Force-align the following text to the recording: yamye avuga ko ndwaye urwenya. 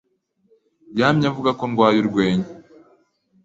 yamye 0.99 1.25
avuga 1.31 1.49
ko 1.59 1.63
ndwaye 1.69 1.97
urwenya. 1.99 2.49